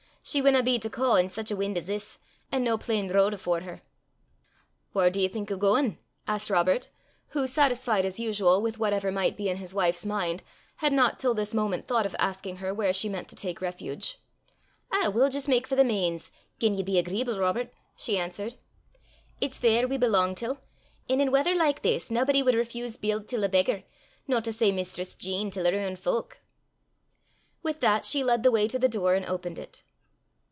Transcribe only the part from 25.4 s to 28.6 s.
till her ain fowk." With that she led the